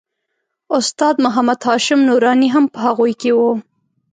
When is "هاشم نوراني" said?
1.67-2.49